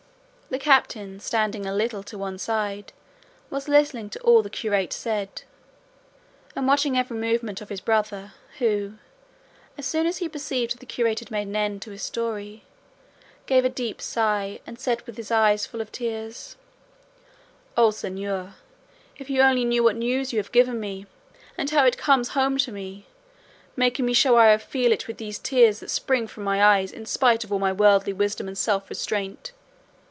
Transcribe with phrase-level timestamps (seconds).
[0.49, 2.91] The captain, standing a little to one side,
[3.49, 5.43] was listening to all the curate said,
[6.57, 8.95] and watching every movement of his brother, who,
[9.77, 12.65] as soon as he perceived the curate had made an end of his story,
[13.45, 16.57] gave a deep sigh and said with his eyes full of tears,
[17.77, 18.55] "Oh, señor,
[19.17, 21.05] if you only knew what news you have given me
[21.57, 23.05] and how it comes home to me,
[23.77, 26.91] making me show how I feel it with these tears that spring from my eyes
[26.91, 29.53] in spite of all my worldly wisdom and self restraint!